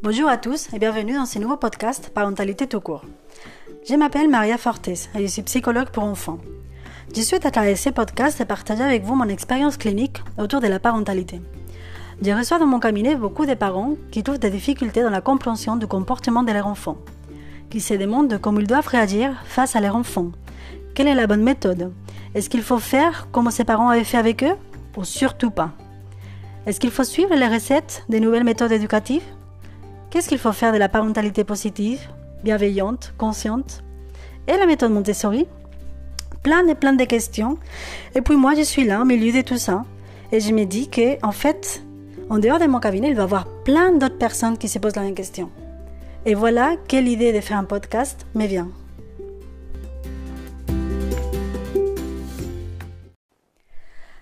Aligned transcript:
Bonjour 0.00 0.28
à 0.28 0.36
tous 0.36 0.68
et 0.72 0.78
bienvenue 0.78 1.14
dans 1.14 1.26
ce 1.26 1.40
nouveau 1.40 1.56
podcast 1.56 2.10
Parentalité 2.14 2.68
tout 2.68 2.80
court. 2.80 3.04
Je 3.88 3.96
m'appelle 3.96 4.28
Maria 4.28 4.56
Fortes 4.56 4.88
et 4.88 4.96
je 5.16 5.26
suis 5.26 5.42
psychologue 5.42 5.90
pour 5.90 6.04
enfants. 6.04 6.38
Je 7.14 7.20
souhaite 7.22 7.46
à 7.46 7.50
travers 7.50 7.76
ce 7.76 7.90
podcast 7.90 8.44
partager 8.44 8.84
avec 8.84 9.02
vous 9.02 9.16
mon 9.16 9.28
expérience 9.28 9.76
clinique 9.76 10.22
autour 10.38 10.60
de 10.60 10.68
la 10.68 10.78
parentalité. 10.78 11.40
Je 12.22 12.30
reçois 12.30 12.58
dans 12.58 12.66
mon 12.66 12.78
cabinet 12.78 13.16
beaucoup 13.16 13.44
de 13.44 13.54
parents 13.54 13.96
qui 14.12 14.22
trouvent 14.22 14.38
des 14.38 14.50
difficultés 14.50 15.02
dans 15.02 15.10
la 15.10 15.20
compréhension 15.20 15.74
du 15.74 15.86
comportement 15.88 16.44
de 16.44 16.52
leur 16.52 16.68
enfant, 16.68 16.98
qui 17.68 17.80
se 17.80 17.94
demandent 17.94 18.40
comment 18.40 18.60
ils 18.60 18.66
doivent 18.66 18.86
réagir 18.86 19.32
face 19.46 19.74
à 19.74 19.80
leur 19.80 19.96
enfant. 19.96 20.30
Quelle 20.94 21.08
est 21.08 21.14
la 21.14 21.26
bonne 21.26 21.42
méthode 21.42 21.92
Est-ce 22.34 22.48
qu'il 22.48 22.62
faut 22.62 22.78
faire 22.78 23.28
comme 23.32 23.50
ses 23.50 23.64
parents 23.64 23.88
avaient 23.88 24.04
fait 24.04 24.18
avec 24.18 24.44
eux 24.44 24.56
ou 24.96 25.04
surtout 25.04 25.50
pas 25.50 25.72
est-ce 26.66 26.80
qu'il 26.80 26.90
faut 26.90 27.04
suivre 27.04 27.34
les 27.34 27.46
recettes 27.46 28.04
des 28.10 28.20
nouvelles 28.20 28.44
méthodes 28.44 28.72
éducatives? 28.72 29.22
Qu'est-ce 30.10 30.28
qu'il 30.28 30.38
faut 30.38 30.52
faire 30.52 30.72
de 30.72 30.78
la 30.78 30.88
parentalité 30.88 31.44
positive, 31.44 32.00
bienveillante, 32.42 33.12
consciente 33.18 33.84
Et 34.46 34.56
la 34.56 34.64
méthode 34.64 34.90
Montessori 34.90 35.46
Plein 36.42 36.66
et 36.66 36.74
plein 36.74 36.94
de 36.94 37.04
questions. 37.04 37.58
Et 38.14 38.22
puis 38.22 38.36
moi, 38.36 38.54
je 38.54 38.62
suis 38.62 38.84
là 38.84 39.02
au 39.02 39.04
milieu 39.04 39.32
de 39.32 39.42
tout 39.42 39.58
ça. 39.58 39.84
Et 40.32 40.40
je 40.40 40.54
me 40.54 40.64
dis 40.64 40.88
que, 40.88 41.22
en 41.22 41.32
fait, 41.32 41.82
en 42.30 42.38
dehors 42.38 42.58
de 42.58 42.66
mon 42.66 42.80
cabinet, 42.80 43.08
il 43.08 43.16
va 43.16 43.22
y 43.22 43.24
avoir 43.24 43.46
plein 43.64 43.92
d'autres 43.92 44.16
personnes 44.16 44.56
qui 44.56 44.68
se 44.68 44.78
posent 44.78 44.96
la 44.96 45.02
même 45.02 45.14
question. 45.14 45.50
Et 46.24 46.34
voilà 46.34 46.76
quelle 46.88 47.06
idée 47.06 47.34
de 47.34 47.40
faire 47.40 47.58
un 47.58 47.64
podcast 47.64 48.24
me 48.34 48.46
vient. 48.46 48.68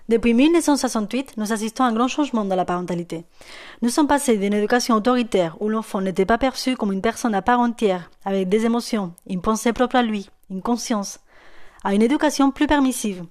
Depuis 0.09 0.33
1968, 0.33 1.33
nous 1.35 1.51
assistons 1.51 1.83
à 1.83 1.87
un 1.87 1.93
grand 1.93 2.07
changement 2.07 2.45
dans 2.45 2.55
la 2.55 2.63
parentalité. 2.63 3.25
Nous 3.81 3.89
sommes 3.89 4.07
passés 4.07 4.37
d'une 4.37 4.53
éducation 4.53 4.95
autoritaire 4.95 5.57
où 5.59 5.67
l'enfant 5.67 5.99
n'était 5.99 6.25
pas 6.25 6.37
perçu 6.37 6.77
comme 6.77 6.93
une 6.93 7.01
personne 7.01 7.35
à 7.35 7.41
part 7.41 7.59
entière, 7.59 8.09
avec 8.23 8.47
des 8.47 8.65
émotions, 8.65 9.11
une 9.27 9.41
pensée 9.41 9.73
propre 9.73 9.97
à 9.97 10.03
lui, 10.03 10.29
une 10.49 10.61
conscience, 10.61 11.19
à 11.83 11.93
une 11.93 12.01
éducation 12.01 12.51
plus 12.51 12.67
permissive, 12.67 13.25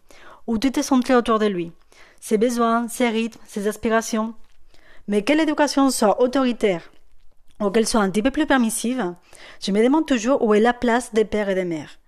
où 0.46 0.58
tout 0.58 0.78
est 0.78 0.82
centré 0.82 1.14
autour 1.14 1.38
de 1.38 1.46
lui, 1.46 1.72
ses 2.20 2.36
besoins, 2.36 2.88
ses 2.88 3.08
rythmes, 3.08 3.40
ses 3.46 3.68
aspirations. 3.68 4.34
Mais 5.08 5.22
quelle 5.22 5.40
éducation 5.40 5.88
soit 5.88 6.20
autoritaire, 6.20 6.90
ou 7.58 7.70
qu'elle 7.70 7.86
soit 7.86 8.02
un 8.02 8.10
petit 8.10 8.22
peu 8.22 8.30
plus 8.30 8.46
permissive, 8.46 9.14
je 9.62 9.72
me 9.72 9.82
demande 9.82 10.04
toujours 10.04 10.42
où 10.42 10.52
est 10.52 10.60
la 10.60 10.74
place 10.74 11.14
des 11.14 11.24
pères 11.24 11.48
et 11.48 11.54
des 11.54 11.64
mères. 11.64 11.98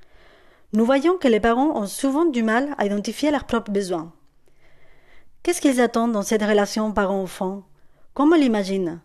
Nous 0.75 0.85
voyons 0.85 1.17
que 1.17 1.29
les 1.29 1.41
parents 1.41 1.75
ont 1.75 1.87
souvent 1.87 2.27
du 2.27 2.43
mal 2.43 2.75
à 2.77 2.85
identifier 2.85 3.31
leurs 3.31 3.45
propres 3.45 3.73
besoins. 3.73 4.13
Qu'est-ce 5.49 5.63
qu'ils 5.63 5.81
attendent 5.81 6.13
dans 6.13 6.21
cette 6.21 6.43
relation 6.43 6.93
parent-enfant? 6.93 7.63
Comment 8.13 8.37
l'imaginent? 8.37 9.01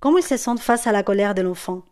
Comment 0.00 0.18
ils 0.18 0.24
se 0.24 0.36
sentent 0.36 0.58
face 0.58 0.88
à 0.88 0.90
la 0.90 1.04
colère 1.04 1.32
de 1.32 1.42
l'enfant? 1.42 1.82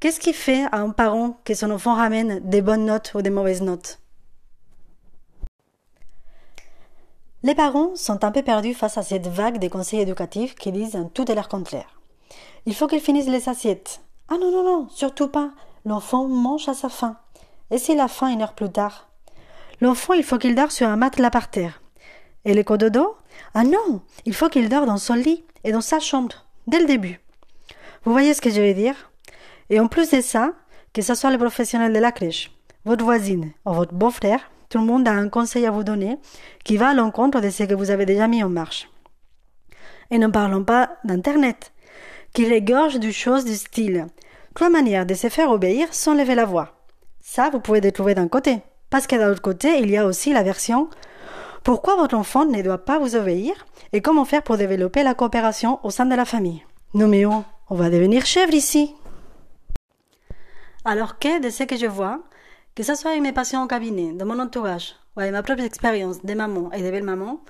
Qu'est-ce 0.00 0.18
qui 0.18 0.32
fait 0.32 0.64
à 0.72 0.78
un 0.78 0.88
parent 0.88 1.38
que 1.44 1.52
son 1.52 1.70
enfant 1.70 1.94
ramène 1.94 2.40
des 2.48 2.62
bonnes 2.62 2.86
notes 2.86 3.12
ou 3.14 3.20
des 3.20 3.28
mauvaises 3.28 3.60
notes? 3.60 4.00
Les 7.42 7.54
parents 7.54 7.94
sont 7.96 8.24
un 8.24 8.32
peu 8.32 8.40
perdus 8.40 8.72
face 8.72 8.96
à 8.96 9.02
cette 9.02 9.26
vague 9.26 9.58
des 9.58 9.68
conseils 9.68 10.00
éducatifs 10.00 10.54
qui 10.54 10.72
disent 10.72 10.98
tout 11.12 11.30
et 11.30 11.34
leur 11.34 11.50
contraire. 11.50 12.00
Il 12.64 12.74
faut 12.74 12.86
qu'ils 12.86 13.02
finissent 13.02 13.28
les 13.28 13.50
assiettes. 13.50 14.00
Ah 14.30 14.38
non, 14.40 14.50
non, 14.50 14.64
non, 14.64 14.88
surtout 14.88 15.28
pas. 15.28 15.50
L'enfant 15.84 16.28
mange 16.28 16.66
à 16.70 16.72
sa 16.72 16.88
faim. 16.88 17.18
Et 17.70 17.76
s'il 17.76 18.00
a 18.00 18.08
faim 18.08 18.28
une 18.28 18.40
heure 18.40 18.54
plus 18.54 18.72
tard? 18.72 19.10
L'enfant, 19.82 20.14
il 20.14 20.24
faut 20.24 20.38
qu'il 20.38 20.54
dort 20.54 20.72
sur 20.72 20.88
un 20.88 20.96
matelas 20.96 21.28
par 21.28 21.50
terre. 21.50 21.82
Et 22.46 22.54
le 22.54 22.62
cododo? 22.62 23.16
Ah 23.54 23.64
non, 23.64 24.00
il 24.24 24.32
faut 24.32 24.48
qu'il 24.48 24.68
dort 24.68 24.86
dans 24.86 24.96
son 24.96 25.14
lit 25.14 25.44
et 25.64 25.72
dans 25.72 25.80
sa 25.80 25.98
chambre, 25.98 26.46
dès 26.68 26.78
le 26.78 26.86
début. 26.86 27.20
Vous 28.04 28.12
voyez 28.12 28.34
ce 28.34 28.40
que 28.40 28.50
je 28.50 28.60
veux 28.60 28.72
dire? 28.72 29.10
Et 29.68 29.80
en 29.80 29.88
plus 29.88 30.10
de 30.10 30.20
ça, 30.20 30.52
que 30.94 31.02
ce 31.02 31.16
soit 31.16 31.32
le 31.32 31.38
professionnel 31.38 31.92
de 31.92 31.98
la 31.98 32.12
crèche, 32.12 32.52
votre 32.84 33.04
voisine 33.04 33.52
ou 33.66 33.72
votre 33.72 33.94
beau-frère, 33.94 34.48
tout 34.68 34.78
le 34.78 34.84
monde 34.84 35.08
a 35.08 35.12
un 35.12 35.28
conseil 35.28 35.66
à 35.66 35.72
vous 35.72 35.82
donner 35.82 36.18
qui 36.64 36.76
va 36.76 36.90
à 36.90 36.94
l'encontre 36.94 37.40
de 37.40 37.50
ce 37.50 37.64
que 37.64 37.74
vous 37.74 37.90
avez 37.90 38.06
déjà 38.06 38.28
mis 38.28 38.44
en 38.44 38.48
marche. 38.48 38.88
Et 40.12 40.18
ne 40.18 40.28
parlons 40.28 40.62
pas 40.62 40.90
d'Internet, 41.02 41.72
qui 42.32 42.46
régorge 42.46 43.00
de 43.00 43.10
choses 43.10 43.44
du 43.44 43.56
style 43.56 44.06
trois 44.54 44.70
manières 44.70 45.04
de 45.04 45.14
se 45.14 45.28
faire 45.28 45.50
obéir 45.50 45.92
sans 45.92 46.14
lever 46.14 46.36
la 46.36 46.44
voix. 46.44 46.76
Ça, 47.20 47.50
vous 47.50 47.58
pouvez 47.58 47.80
le 47.80 47.90
trouver 47.90 48.14
d'un 48.14 48.28
côté. 48.28 48.60
Parce 48.88 49.08
que 49.08 49.16
de 49.16 49.22
l'autre 49.22 49.42
côté, 49.42 49.80
il 49.80 49.90
y 49.90 49.96
a 49.96 50.06
aussi 50.06 50.32
la 50.32 50.44
version 50.44 50.88
pourquoi 51.66 51.96
votre 51.96 52.14
enfant 52.14 52.44
ne 52.44 52.62
doit 52.62 52.84
pas 52.84 53.00
vous 53.00 53.16
obéir 53.16 53.66
et 53.92 54.00
comment 54.00 54.24
faire 54.24 54.44
pour 54.44 54.56
développer 54.56 55.02
la 55.02 55.14
coopération 55.14 55.80
au 55.84 55.90
sein 55.90 56.06
de 56.06 56.14
la 56.14 56.24
famille? 56.24 56.64
Non 56.94 57.10
on, 57.68 57.74
va 57.74 57.90
devenir 57.90 58.24
chèvre 58.24 58.54
ici. 58.54 58.94
Alors 60.84 61.18
que 61.18 61.42
de 61.42 61.50
ce 61.50 61.64
que 61.64 61.76
je 61.76 61.86
vois, 61.86 62.20
que 62.76 62.84
ce 62.84 62.94
soit 62.94 63.10
avec 63.10 63.22
mes 63.24 63.32
patients 63.32 63.64
au 63.64 63.66
cabinet, 63.66 64.12
de 64.12 64.22
mon 64.22 64.38
entourage, 64.38 64.94
ou 65.16 65.20
avec 65.20 65.32
ma 65.32 65.42
propre 65.42 65.64
expérience 65.64 66.24
de 66.24 66.34
maman 66.34 66.70
et 66.70 66.84
de 66.84 66.90
belle-maman, 66.92 67.40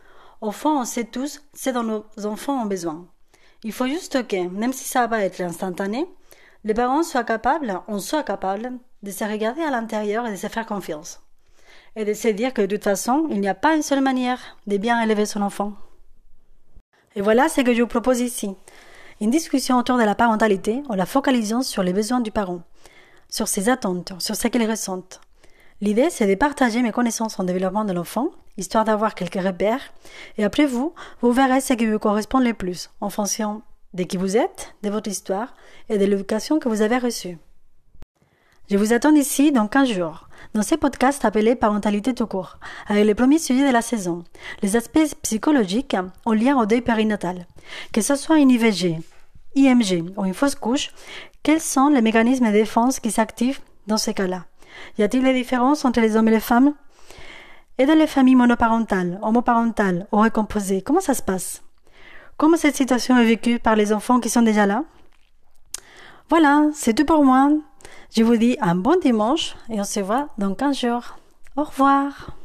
au 0.40 0.50
fond, 0.50 0.80
on 0.80 0.86
sait 0.86 1.04
tous 1.04 1.42
ce 1.52 1.68
dont 1.68 1.82
nos 1.82 2.06
enfants 2.24 2.62
ont 2.62 2.66
besoin. 2.66 3.04
Il 3.64 3.72
faut 3.74 3.86
juste 3.86 4.26
que, 4.26 4.48
même 4.48 4.72
si 4.72 4.84
ça 4.84 5.06
va 5.08 5.20
être 5.20 5.42
instantané, 5.42 6.06
les 6.64 6.72
parents 6.72 7.02
soient 7.02 7.22
capables, 7.22 7.82
on 7.86 7.98
soit 7.98 8.22
capables, 8.22 8.72
de 9.02 9.10
se 9.10 9.24
regarder 9.24 9.60
à 9.60 9.70
l'intérieur 9.70 10.26
et 10.26 10.30
de 10.30 10.36
se 10.36 10.46
faire 10.46 10.64
confiance 10.64 11.20
et 11.96 12.04
de 12.04 12.12
se 12.12 12.28
dire 12.28 12.52
que 12.52 12.62
de 12.62 12.76
toute 12.76 12.84
façon, 12.84 13.26
il 13.30 13.40
n'y 13.40 13.48
a 13.48 13.54
pas 13.54 13.74
une 13.74 13.82
seule 13.82 14.02
manière 14.02 14.38
de 14.66 14.76
bien 14.76 15.00
élever 15.02 15.26
son 15.26 15.40
enfant. 15.40 15.72
Et 17.16 17.22
voilà 17.22 17.48
ce 17.48 17.62
que 17.62 17.72
je 17.72 17.80
vous 17.80 17.88
propose 17.88 18.20
ici. 18.20 18.54
Une 19.22 19.30
discussion 19.30 19.78
autour 19.78 19.96
de 19.96 20.02
la 20.02 20.14
parentalité 20.14 20.82
en 20.90 20.94
la 20.94 21.06
focalisant 21.06 21.62
sur 21.62 21.82
les 21.82 21.94
besoins 21.94 22.20
du 22.20 22.30
parent, 22.30 22.60
sur 23.30 23.48
ses 23.48 23.70
attentes, 23.70 24.12
sur 24.18 24.36
ce 24.36 24.48
qu'il 24.48 24.68
ressent. 24.70 25.02
L'idée, 25.80 26.10
c'est 26.10 26.26
de 26.26 26.34
partager 26.34 26.82
mes 26.82 26.92
connaissances 26.92 27.40
en 27.40 27.44
développement 27.44 27.86
de 27.86 27.94
l'enfant, 27.94 28.30
histoire 28.58 28.84
d'avoir 28.84 29.14
quelques 29.14 29.42
repères, 29.42 29.92
et 30.36 30.44
après 30.44 30.66
vous, 30.66 30.94
vous 31.22 31.32
verrez 31.32 31.62
ce 31.62 31.72
qui 31.72 31.86
vous 31.86 31.98
correspond 31.98 32.40
le 32.40 32.52
plus, 32.52 32.90
en 33.00 33.08
fonction 33.08 33.62
de 33.94 34.02
qui 34.02 34.18
vous 34.18 34.36
êtes, 34.36 34.74
de 34.82 34.90
votre 34.90 35.08
histoire 35.08 35.54
et 35.88 35.96
de 35.96 36.04
l'éducation 36.04 36.58
que 36.58 36.68
vous 36.68 36.82
avez 36.82 36.98
reçue. 36.98 37.38
Je 38.70 38.76
vous 38.76 38.92
attends 38.92 39.14
ici 39.14 39.52
dans 39.52 39.68
15 39.68 39.88
jours, 39.88 40.25
dans 40.54 40.62
ce 40.62 40.74
podcast 40.74 41.24
appelé 41.24 41.54
Parentalité 41.54 42.14
tout 42.14 42.26
court, 42.26 42.58
avec 42.86 43.06
le 43.06 43.14
premier 43.14 43.38
sujet 43.38 43.66
de 43.66 43.72
la 43.72 43.82
saison, 43.82 44.24
les 44.62 44.76
aspects 44.76 45.14
psychologiques 45.22 45.96
en 46.24 46.32
lien 46.32 46.56
au 46.58 46.66
deuil 46.66 46.80
périnatal. 46.80 47.46
Que 47.92 48.00
ce 48.00 48.16
soit 48.16 48.38
une 48.38 48.50
IVG, 48.50 48.98
IMG 49.54 50.12
ou 50.16 50.24
une 50.24 50.34
fausse 50.34 50.54
couche, 50.54 50.90
quels 51.42 51.60
sont 51.60 51.88
les 51.88 52.02
mécanismes 52.02 52.46
de 52.46 52.52
défense 52.52 53.00
qui 53.00 53.10
s'activent 53.10 53.60
dans 53.86 53.98
ces 53.98 54.14
cas-là? 54.14 54.44
Y 54.98 55.02
a-t-il 55.02 55.24
des 55.24 55.32
différences 55.32 55.84
entre 55.84 56.00
les 56.00 56.16
hommes 56.16 56.28
et 56.28 56.32
les 56.32 56.40
femmes? 56.40 56.74
Et 57.78 57.86
dans 57.86 57.98
les 57.98 58.06
familles 58.06 58.36
monoparentales, 58.36 59.18
homoparentales 59.22 60.06
ou 60.12 60.18
recomposées, 60.18 60.82
comment 60.82 61.00
ça 61.00 61.14
se 61.14 61.22
passe? 61.22 61.62
Comment 62.36 62.56
cette 62.56 62.76
situation 62.76 63.16
est 63.18 63.24
vécue 63.24 63.58
par 63.58 63.76
les 63.76 63.92
enfants 63.92 64.20
qui 64.20 64.28
sont 64.28 64.42
déjà 64.42 64.66
là? 64.66 64.84
Voilà, 66.28 66.66
c'est 66.74 66.94
tout 66.94 67.04
pour 67.04 67.24
moi. 67.24 67.50
Je 68.14 68.22
vous 68.22 68.36
dis 68.36 68.56
un 68.60 68.74
bon 68.74 68.98
dimanche 69.00 69.56
et 69.68 69.80
on 69.80 69.84
se 69.84 70.00
voit 70.00 70.28
dans 70.38 70.54
15 70.54 70.78
jours. 70.78 71.18
Au 71.56 71.64
revoir. 71.64 72.36